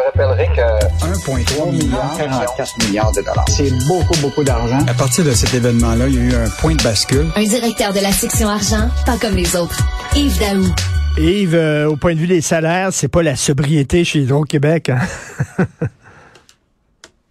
[0.00, 3.44] te rappellerai que 1,3 milliard, 44 milliards de dollars.
[3.48, 4.78] C'est beaucoup, beaucoup d'argent.
[4.88, 7.26] À partir de cet événement-là, il y a eu un point de bascule.
[7.36, 9.78] Un directeur de la section argent, pas comme les autres.
[10.16, 10.64] Yves Daou.
[11.18, 14.90] Yves, euh, au point de vue des salaires, c'est pas la sobriété chez Hydro-Québec.
[14.90, 15.00] Hein?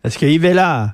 [0.04, 0.94] Est-ce que Yves est là?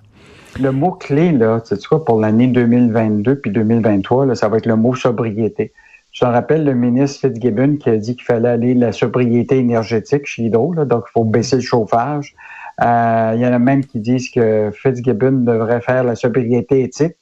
[0.59, 4.65] Le mot-clé, là, tu sais quoi, pour l'année 2022 puis 2023, là, ça va être
[4.65, 5.73] le mot sobriété.
[6.15, 10.43] Je rappelle le ministre Fitzgibbon qui a dit qu'il fallait aller la sobriété énergétique chez
[10.43, 12.33] Hydro, donc il faut baisser le chauffage.
[12.81, 17.17] Euh, il y en a même qui disent que Fitzgibbon devrait faire la sobriété éthique.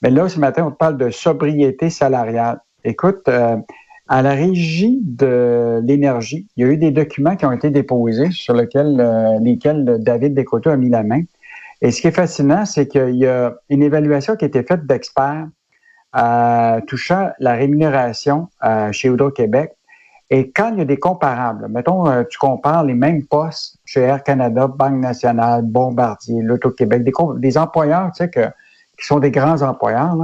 [0.00, 2.60] Mais là, ce matin, on parle de sobriété salariale.
[2.84, 3.56] Écoute, euh,
[4.06, 8.30] à la régie de l'énergie, il y a eu des documents qui ont été déposés
[8.30, 11.22] sur lesquels, euh, lesquels David Descoteaux a mis la main.
[11.82, 14.86] Et ce qui est fascinant, c'est qu'il y a une évaluation qui a été faite
[14.86, 15.48] d'experts
[16.16, 19.72] euh, touchant la rémunération euh, chez Hydro-Québec.
[20.30, 24.00] Et quand il y a des comparables, mettons, euh, tu compares les mêmes postes chez
[24.00, 28.46] Air Canada, Banque nationale, Bombardier, l'Auto-Québec, des, des, employeurs, tu sais, que,
[28.98, 30.16] qui sont des grands employeurs,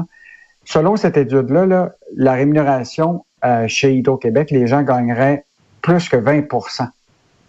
[0.64, 3.24] selon cette étude-là, la rémunération
[3.66, 5.44] chez Hydro-Québec, les gens gagneraient
[5.82, 6.42] plus que 20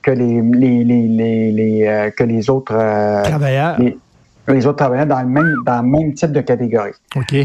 [0.02, 2.74] que les, les, les, les que les autres
[3.24, 3.98] travailleurs les
[4.50, 6.92] autres travailleurs dans le même, dans le même type de catégorie.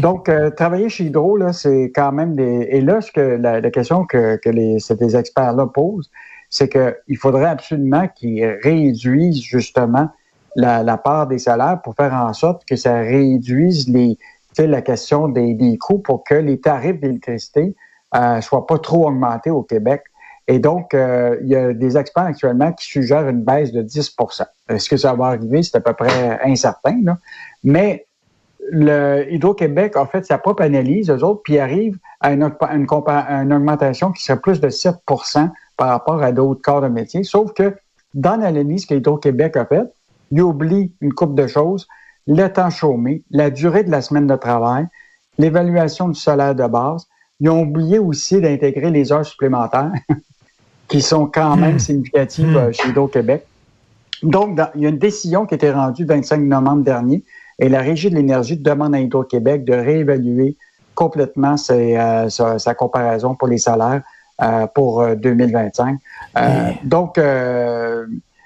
[0.01, 2.67] Donc, euh, travailler chez Hydro, là, c'est quand même des.
[2.71, 6.09] Et là, ce que la, question que, que les, ces experts-là posent,
[6.49, 10.09] c'est qu'il faudrait absolument qu'ils réduisent justement
[10.55, 14.17] la, la, part des salaires pour faire en sorte que ça réduise les,
[14.57, 17.75] la question des, des coûts pour que les tarifs d'électricité
[18.15, 20.03] euh, soient pas trop augmentés au Québec.
[20.47, 24.15] Et donc, euh, il y a des experts actuellement qui suggèrent une baisse de 10
[24.69, 25.63] Est-ce que ça va arriver?
[25.63, 26.97] C'est à peu près incertain.
[27.03, 27.17] Là.
[27.63, 28.05] Mais
[28.71, 34.11] le Hydro-Québec a fait sa propre analyse, eux autres, puis arrive à une, une, augmentation
[34.11, 37.23] qui serait plus de 7% par rapport à d'autres corps de métier.
[37.23, 37.75] Sauf que
[38.13, 39.91] dans l'analyse que Hydro-Québec a faite,
[40.31, 41.87] il oublie une coupe de choses,
[42.27, 44.85] le temps chômé, la durée de la semaine de travail,
[45.37, 47.07] l'évaluation du salaire de base.
[47.39, 49.91] Ils ont oublié aussi d'intégrer les heures supplémentaires.
[50.89, 51.79] qui sont quand même hmm.
[51.79, 53.45] significatives euh, chez Hydro-Québec.
[54.23, 57.23] Donc, il y a une décision qui a été rendue le 25 novembre dernier
[57.59, 60.57] et la Régie de l'énergie demande à Hydro-Québec de réévaluer
[60.95, 64.01] complètement euh, sa, comparaison pour les salaires
[64.41, 65.99] euh, pour 2025.
[66.83, 67.21] Donc, tu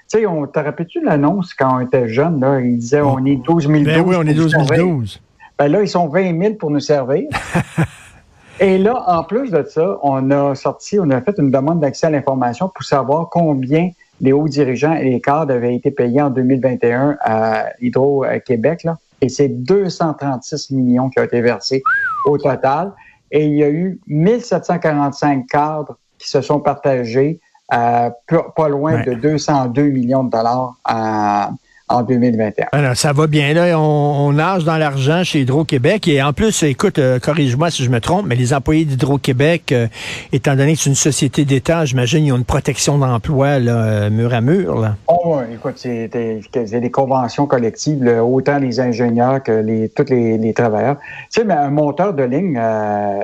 [0.06, 3.66] sais, on te rappelles-tu l'annonce quand on était jeune, là, ils disaient on est 12
[3.66, 3.84] 012.
[3.84, 5.20] Ben oui, on est 12 012.
[5.58, 7.28] Ben là, ils sont 20 000 pour nous servir.
[8.60, 12.06] Et là, en plus de ça, on a sorti, on a fait une demande d'accès
[12.06, 13.90] à l'information pour savoir combien
[14.20, 18.86] les hauts dirigeants et les cadres avaient été payés en 2021 à Hydro-Québec.
[19.20, 21.82] Et c'est 236 millions qui ont été versés
[22.26, 22.92] au total.
[23.30, 27.40] Et il y a eu 1745 cadres qui se sont partagés
[27.72, 28.10] euh,
[28.54, 31.50] pas loin de 202 millions de dollars à,
[31.88, 32.68] en 2021.
[32.72, 33.52] Alors, ça va bien.
[33.52, 36.08] Là, on, nage dans l'argent chez Hydro-Québec.
[36.08, 39.86] Et en plus, écoute, euh, corrige-moi si je me trompe, mais les employés d'Hydro-Québec, euh,
[40.32, 44.10] étant donné que c'est une société d'État, j'imagine, ils ont une protection d'emploi là, euh,
[44.10, 44.80] mur à mur.
[44.80, 44.96] Là.
[45.08, 50.96] Oh, écoute, c'est des, conventions collectives, autant les ingénieurs que les, tous les, travailleurs.
[51.30, 52.60] Tu sais, mais un monteur de ligne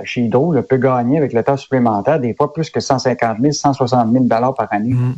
[0.04, 4.12] chez Hydro peut gagner avec le temps supplémentaire des fois plus que 150 000, 160
[4.12, 4.92] 000 par année.
[4.92, 5.15] Mm.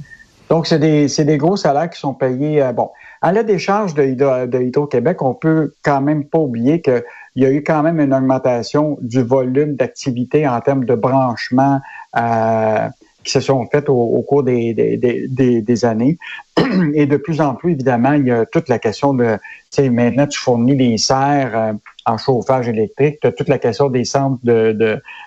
[0.50, 2.62] Donc, c'est des, des, gros salaires qui sont payés.
[2.74, 2.91] bon,
[3.22, 7.05] à la décharge de, Hydro-Québec, on peut quand même pas oublier qu'il
[7.37, 11.81] y a eu quand même une augmentation du volume d'activité en termes de branchement
[12.16, 12.88] euh,
[13.22, 16.19] qui se sont faites au, cours des, des, années.
[16.94, 19.37] Et de plus en plus, évidemment, il y a toute la question de,
[19.71, 21.72] tu sais, maintenant tu fournis des serres euh,
[22.04, 24.41] en chauffage électrique, tu as toute la question des centres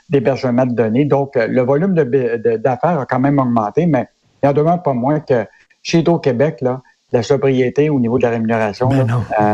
[0.10, 1.06] d'hébergement de, de, données.
[1.06, 4.08] Donc, le volume d'affaires a quand même augmenté, mais
[4.44, 5.46] il en demeure pas moins que
[5.82, 8.90] chez Hydro-Québec, là, la sobriété au niveau de la rémunération.
[8.90, 9.08] Ben
[9.40, 9.54] euh,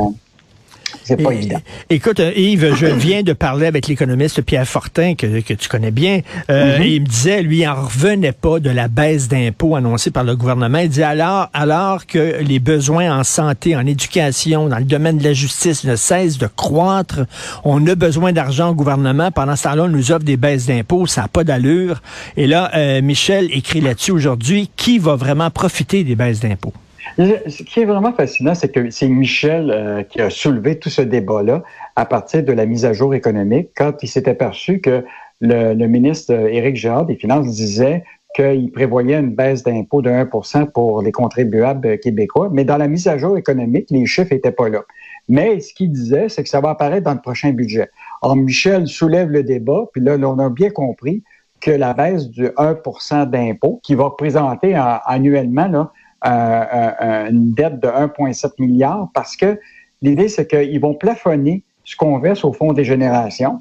[1.04, 1.60] c'est pas évident.
[1.90, 6.22] Écoute, euh, Yves, je viens de parler avec l'économiste Pierre Fortin, que, tu connais bien.
[6.50, 6.88] Euh, mm-hmm.
[6.88, 10.36] Il me disait, lui, il n'en revenait pas de la baisse d'impôts annoncée par le
[10.36, 10.78] gouvernement.
[10.78, 15.24] Il dit alors, alors que les besoins en santé, en éducation, dans le domaine de
[15.24, 17.22] la justice ne cessent de croître,
[17.66, 19.32] on a besoin d'argent au gouvernement.
[19.32, 22.02] Pendant ce temps-là, on nous offre des baisses d'impôts, ça n'a pas d'allure.
[22.38, 26.74] Et là, Michel écrit là-dessus aujourd'hui, qui va vraiment profiter des baisses d'impôts?
[27.18, 31.02] Ce qui est vraiment fascinant, c'est que c'est Michel euh, qui a soulevé tout ce
[31.02, 31.64] débat-là
[31.96, 35.04] à partir de la mise à jour économique, quand il s'est aperçu que
[35.42, 38.04] le, ministre Éric Girard des Finances disait
[38.36, 43.08] qu'il prévoyait une baisse d'impôt de 1% pour les contribuables québécois, mais dans la mise
[43.08, 44.84] à jour économique, les chiffres n'étaient pas là.
[45.28, 47.90] Mais ce qu'il disait, c'est que ça va apparaître dans le prochain budget.
[48.22, 51.24] Or, Michel soulève le débat, puis là, on a bien compris
[51.60, 55.92] que la baisse du 1% d'impôt, qui va représenter annuellement là,
[56.24, 59.60] une dette de 1,7 milliard parce que
[60.02, 63.60] l'idée, c'est qu'ils vont plafonner ce qu'on verse au Fonds des générations,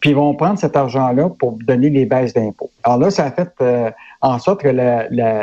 [0.00, 2.70] puis ils vont prendre cet argent-là pour donner les baisses d'impôts.
[2.82, 4.68] Alors là, ça a fait en sorte que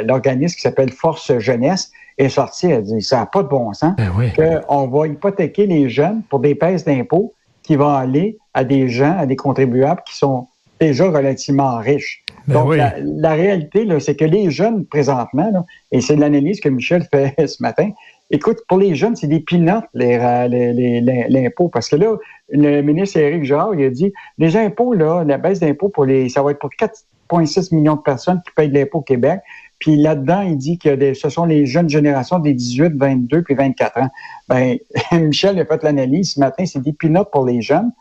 [0.06, 3.94] l'organisme qui s'appelle Force Jeunesse est sorti, elle dit, ça n'a pas de bon sens,
[3.96, 8.90] ben qu'on va hypothéquer les jeunes pour des baisses d'impôts qui vont aller à des
[8.90, 10.48] gens, à des contribuables qui sont
[10.82, 12.26] déjà relativement riches.
[12.50, 17.36] Ben Donc, la, réalité, c'est que les jeunes, présentement, et c'est l'analyse que Michel fait
[17.48, 17.92] ce matin,
[18.32, 21.70] écoute, pour les jeunes, c'est des pinottes, l'impôt.
[21.70, 22.16] parce que là,
[22.50, 26.28] le ministre Éric Girard, il a dit, les impôts, là, la baisse d'impôts, pour les,
[26.30, 29.42] ça va être pour 4,6 millions de personnes qui payent de l'impôt au Québec.
[29.78, 33.98] Puis là-dedans, il dit que ce sont les jeunes générations des 18, 22 puis 24
[34.00, 34.10] ans.
[34.48, 34.78] Ben,
[35.12, 37.92] Michel a fait l'analyse ce matin, c'est des pinottes pour les jeunes.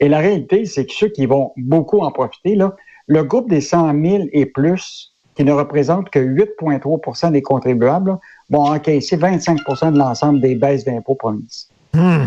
[0.00, 2.74] Et la réalité, c'est que ceux qui vont beaucoup en profiter, là,
[3.06, 8.18] le groupe des 100 000 et plus, qui ne représente que 8,3% des contribuables,
[8.50, 11.68] vont encaisser 25% de l'ensemble des baisses d'impôts promises.
[11.94, 12.24] Hmm.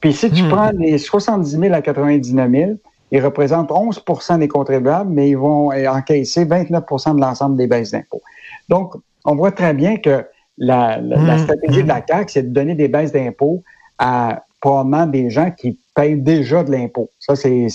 [0.00, 0.48] Puis, si tu hmm.
[0.48, 2.70] prends les 70 000 à 99 000,
[3.12, 8.22] ils représentent 11% des contribuables, mais ils vont encaisser 29% de l'ensemble des baisses d'impôts.
[8.68, 8.94] Donc,
[9.24, 10.24] on voit très bien que
[10.58, 11.38] la, hmm.
[11.38, 13.62] stratégie de la CAQ, c'est de donner des baisses d'impôts
[13.98, 17.10] à probablement des gens qui payent déjà de l'impôt.
[17.20, 17.68] Ça, c'est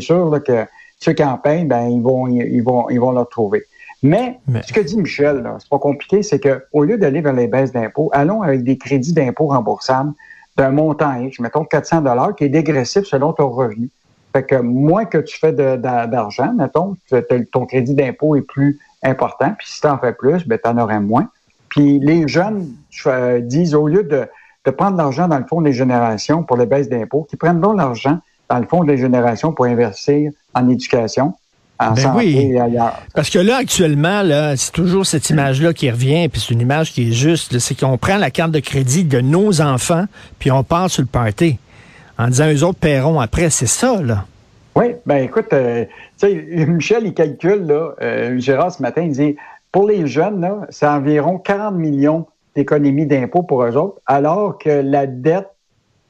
[0.00, 0.64] sûr que
[0.98, 3.64] ceux qui en payent, ben, ils vont, ils vont, ils vont le retrouver.
[4.02, 7.72] Mais, ce que dit Michel, c'est pas compliqué, c'est qu'au lieu d'aller vers les baisses
[7.72, 10.12] d'impôts, allons avec des crédits d'impôt remboursables
[10.56, 13.90] d'un montant X, mettons 400 dollars, qui est dégressif selon ton revenu.
[14.32, 16.96] Fait que moins que tu fais d'argent, mettons,
[17.52, 20.78] ton crédit d'impôt est plus important, puis si tu en fais plus, ben, tu en
[20.78, 21.28] aurais moins.
[21.68, 22.68] Puis les jeunes
[23.06, 24.26] euh, disent, au lieu de,
[24.64, 27.76] de prendre l'argent dans le fonds des générations pour les baisses d'impôts, qu'ils prennent donc
[27.76, 31.34] l'argent dans le fonds des générations pour investir en éducation,
[31.78, 32.36] en ben santé oui.
[32.38, 33.00] et ailleurs.
[33.14, 36.92] Parce que là, actuellement, là, c'est toujours cette image-là qui revient, puis c'est une image
[36.92, 40.06] qui est juste, c'est qu'on prend la carte de crédit de nos enfants,
[40.38, 41.58] puis on part sur le party,
[42.18, 43.50] en disant eux autres paieront après.
[43.50, 44.24] C'est ça, là.
[44.74, 45.84] Oui, ben écoute, euh,
[46.18, 46.34] tu sais,
[46.66, 49.36] Michel, il calcule, là, euh, Gérard, ce matin, il dit,
[49.72, 54.70] pour les jeunes, là, c'est environ 40 millions d'économies d'impôts pour eux autres, alors que
[54.70, 55.48] la dette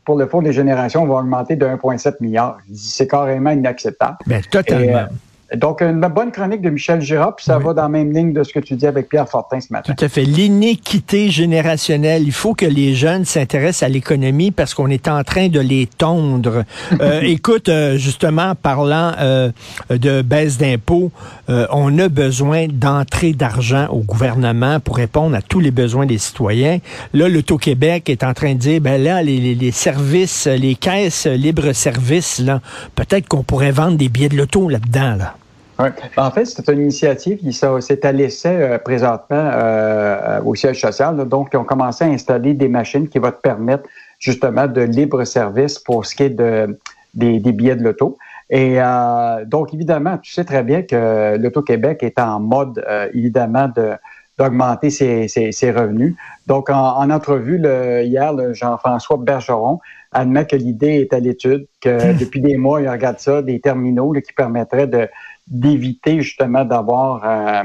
[0.06, 2.58] pour le Fonds des générations va augmenter de 1,7 milliard.
[2.72, 4.16] C'est carrément inacceptable.
[4.26, 4.96] Bien, totalement.
[4.96, 5.06] Euh,
[5.54, 8.42] donc, une bonne chronique de Michel Girard, puis ça va dans la même ligne de
[8.42, 9.94] ce que tu dis avec Pierre Fortin ce matin.
[9.94, 10.24] Tout à fait.
[10.24, 12.24] L'iniquité générationnelle.
[12.24, 15.86] Il faut que les jeunes s'intéressent à l'économie parce qu'on est en train de les
[15.86, 16.64] tondre.
[17.00, 19.50] Euh, écoute, euh, justement, parlant euh,
[19.90, 21.10] de baisse d'impôts,
[21.48, 26.78] on a besoin d'entrée d'argent au gouvernement pour répondre à tous les besoins des citoyens.
[27.12, 32.38] Là, l'Auto-Québec est en train de dire, ben là, les, les services, les caisses libre-service,
[32.38, 32.60] là,
[32.94, 35.35] peut-être qu'on pourrait vendre des billets de l'auto là-dedans, là.
[35.78, 40.80] Ben, en fait, c'est une initiative qui s'est à l'essai euh, présentement euh, au siège
[40.80, 41.16] social.
[41.28, 43.84] Donc, ils ont commencé à installer des machines qui vont te permettre
[44.18, 46.78] justement de libre service pour ce qui est de,
[47.14, 48.16] des, billets de l'auto.
[48.48, 53.92] Et euh, donc, évidemment, tu sais très bien que l'Auto-Québec est en mode, évidemment, de
[54.38, 56.14] d'augmenter ses, ses, revenus.
[56.46, 59.80] Donc, en, entrevue le, hier, Jean-François Bergeron
[60.12, 64.12] admet que l'idée est à l'étude, que depuis des mois, il regarde ça, des terminaux
[64.12, 65.08] qui permettraient de
[65.46, 67.62] d'éviter justement d'avoir euh,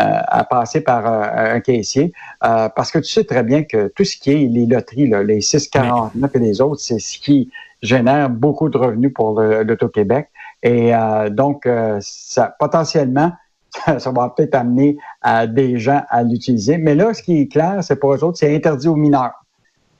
[0.00, 4.04] euh, à passer par euh, un caissier, parce que tu sais très bien que tout
[4.04, 7.50] ce qui est les loteries, là, les 649 et les autres, c'est ce qui
[7.82, 10.28] génère beaucoup de revenus pour l'Auto-Québec.
[10.62, 10.92] Et
[11.30, 11.66] donc,
[12.00, 13.32] ça potentiellement,
[13.98, 16.76] ça va peut-être amener à des gens à l'utiliser.
[16.76, 19.44] Mais là, ce qui est clair, c'est pour eux autres, c'est interdit aux mineurs.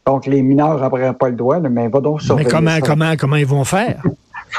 [0.06, 3.36] Donc, les mineurs n'auraient pas le droit, mais va donc surveiller Mais comment, comment, comment
[3.36, 4.02] ils vont faire?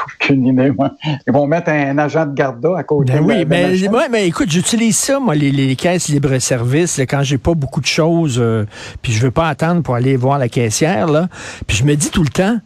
[0.06, 0.92] Aucune idée, moi.
[1.28, 3.14] Ils vont mettre un agent de garde à côté.
[3.14, 3.76] Ben oui, mais,
[4.10, 8.66] mais écoute, j'utilise ça, moi, les, caisses libre-service, quand j'ai pas beaucoup de choses, euh,
[9.02, 11.28] puis je veux pas attendre pour aller voir la caissière, là.
[11.68, 12.58] Puis je me dis tout le temps,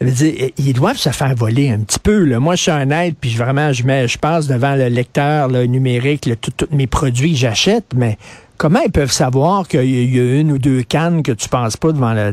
[0.00, 2.24] ils doivent se faire voler un petit peu.
[2.24, 2.40] Là.
[2.40, 6.28] Moi, je suis un aide, puis vraiment, je mets, je passe devant le lecteur numérique,
[6.56, 8.16] tous mes produits que j'achète, mais
[8.56, 11.92] comment ils peuvent savoir qu'il y a une ou deux cannes que tu penses pas
[11.92, 12.32] devant la.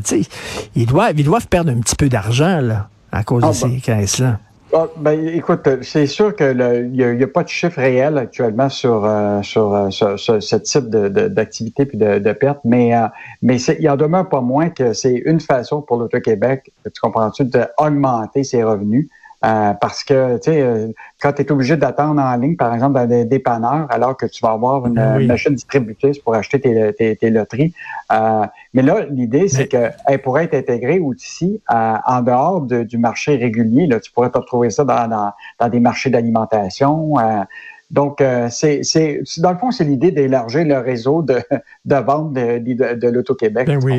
[0.76, 3.76] Ils doivent, ils doivent perdre un petit peu d'argent là, à cause de ah, ces
[3.78, 4.38] caisses-là.
[4.74, 9.40] Ah, ben, écoute, c'est sûr qu'il n'y a, pas de chiffre réel actuellement sur, euh,
[9.42, 13.06] sur, ce type d'activité puis de, de perte, mais, euh,
[13.40, 18.44] mais il en demeure pas moins que c'est une façon pour l'Auto-Québec, tu comprends-tu, d'augmenter
[18.44, 19.08] ses revenus.
[19.44, 20.88] Euh, parce que, tu sais, euh,
[21.20, 24.44] quand tu es obligé d'attendre en ligne, par exemple, dans des dépanneurs, alors que tu
[24.44, 27.72] vas avoir une machine distributrice pour acheter tes, tes, loteries.
[28.12, 33.86] Euh, mais là, l'idée, c'est qu'elle pourrait être intégrée aussi en dehors du marché régulier.
[33.86, 37.14] Là, tu pourrais te retrouver ça dans, dans, des marchés d'alimentation.
[37.90, 41.40] Donc, euh, c'est, c'est, dans le fond, c'est l'idée d'élargir le réseau de,
[41.86, 43.66] de vente de, de, de l'Auto-Québec.
[43.66, 43.98] Ben oui.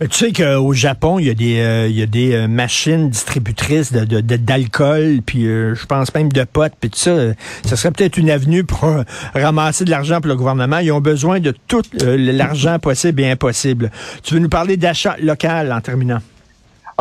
[0.00, 2.46] Mais tu sais qu'au Japon, il y a des, euh, il y a des euh,
[2.46, 7.32] machines distributrices d'alcool, puis je pense même de potes, puis tout ça.
[7.64, 8.86] Ça serait peut-être une avenue pour
[9.34, 10.78] ramasser de l'argent pour le gouvernement.
[10.78, 13.90] Ils ont besoin de tout l'argent possible et impossible.
[14.22, 16.18] Tu veux nous parler d'achat local en terminant?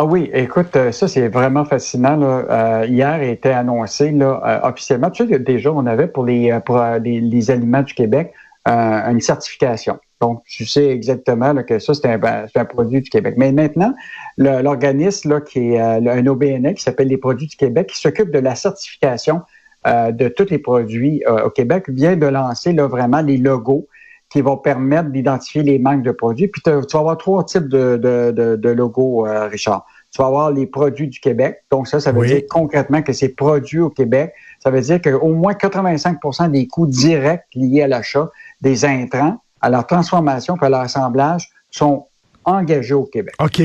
[0.02, 2.16] Ah oui, écoute, euh, ça c'est vraiment fascinant.
[2.16, 2.46] Là.
[2.50, 5.12] Euh, hier était annoncé euh, officiellement.
[5.12, 8.34] Tu sais, déjà, on avait pour les, pour, les, aliments du Québec
[8.66, 10.00] une certification.
[10.20, 13.36] Donc, tu sais exactement que ça, c'est un, produit du Québec.
[13.38, 13.94] Mais maintenant,
[14.40, 18.56] l'organisme qui est un OBNL qui s'appelle les produits du Québec, qui s'occupe de la
[18.56, 19.42] certification
[19.86, 23.88] de tous les produits au Québec, vient de lancer là, vraiment les logos
[24.32, 26.48] qui vont permettre d'identifier les manques de produits.
[26.48, 29.86] Puis tu vas avoir trois types de, de, de, logos, euh, Richard.
[30.12, 31.64] Tu vas avoir les produits du Québec.
[31.72, 34.34] Donc ça, ça veut dire concrètement que c'est produit au Québec.
[34.60, 38.30] Ça veut dire qu'au moins 85% des coûts directs liés à l'achat
[38.62, 42.08] des intrants, à leur transformation et à leur assemblage sont
[42.44, 43.36] engagés au Québec.
[43.40, 43.62] OK.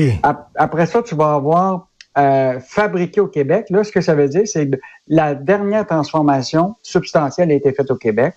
[0.55, 1.87] Après ça, tu vas avoir
[2.17, 3.67] euh, fabriqué au Québec.
[3.69, 4.77] Là, ce que ça veut dire, c'est que
[5.07, 8.35] la dernière transformation substantielle a été faite au Québec.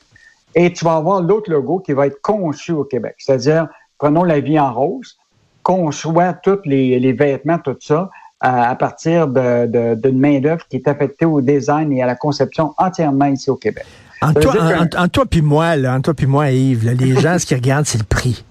[0.54, 3.14] Et tu vas avoir l'autre logo qui va être conçu au Québec.
[3.18, 5.16] C'est-à-dire, prenons la vie en rose,
[5.62, 11.40] conçoit tous les, vêtements, tout ça, à, partir d'une de, main-d'œuvre qui est affectée au
[11.40, 13.84] design et à la conception entièrement ici au Québec.
[14.22, 14.54] En toi,
[14.98, 17.86] en, toi puis moi, là, en toi puis moi, Yves, les gens, ce qu'ils regardent,
[17.86, 18.44] c'est le prix.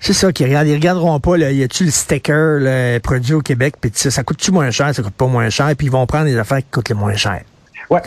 [0.00, 0.68] C'est ça qu'ils regardent.
[0.68, 4.22] Ils regarderont pas, là, y a-tu le sticker là, produit au Québec, puis ça, ça
[4.22, 6.70] coûte-tu moins cher, ça coûte pas moins cher, puis ils vont prendre les affaires qui
[6.70, 7.42] coûtent le moins cher.
[7.90, 8.00] Oui,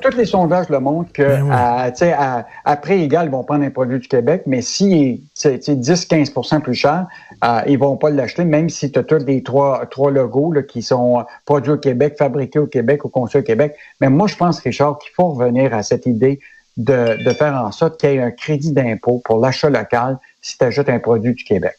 [0.00, 3.98] tous les sondages le montrent que ben à, après égal, ils vont prendre un produit
[3.98, 7.06] du Québec, mais si c'est 10-15% plus cher,
[7.44, 10.62] euh, ils vont pas l'acheter, même si tu as tous les trois, trois logos là,
[10.62, 13.74] qui sont produits au Québec, fabriqués au Québec, au conçus au Québec.
[14.00, 16.40] Mais moi, je pense, Richard, qu'il faut revenir à cette idée
[16.76, 20.56] de, de faire en sorte qu'il y ait un crédit d'impôt pour l'achat local si
[20.56, 21.74] tu achètes un produit du Québec.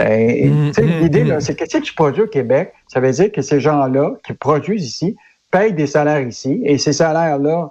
[0.00, 1.40] Mm, mm, l'idée, mm.
[1.40, 4.86] c'est que si tu produis au Québec, ça veut dire que ces gens-là qui produisent
[4.86, 5.16] ici
[5.50, 7.70] payent des salaires ici et ces salaires-là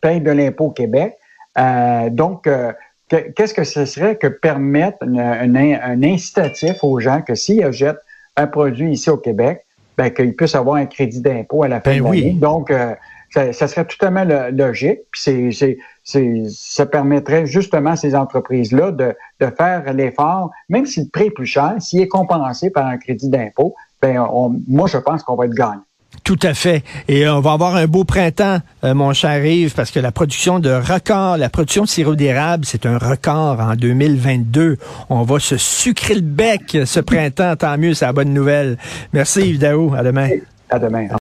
[0.00, 1.16] payent de l'impôt au Québec.
[1.58, 2.72] Euh, donc, euh,
[3.08, 8.00] qu'est-ce que ce serait que permettre un incitatif aux gens que s'ils achètent
[8.36, 9.64] un produit ici au Québec,
[9.96, 12.32] ben, qu'ils puissent avoir un crédit d'impôt à la fin ben de l'année.
[12.32, 12.94] Donc, euh,
[13.30, 15.00] ça, ça, serait totalement logique.
[15.10, 21.00] Puis c'est, c'est, ça permettrait justement à ces entreprises-là de, de faire l'effort, même si
[21.00, 24.24] le prix est plus cher, s'il est compensé par un crédit d'impôt, ben
[24.68, 25.82] moi, je pense qu'on va être gagnant.
[26.28, 26.82] Tout à fait.
[27.08, 30.58] Et on va avoir un beau printemps, euh, mon cher Yves, parce que la production
[30.58, 34.76] de record, la production de sirop d'érable, c'est un record en 2022.
[35.08, 38.76] On va se sucrer le bec ce printemps, tant mieux, c'est la bonne nouvelle.
[39.14, 39.94] Merci Yves Daou.
[39.96, 40.28] À demain.
[40.68, 41.08] À demain.